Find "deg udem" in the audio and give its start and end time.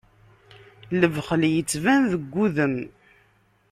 2.11-2.75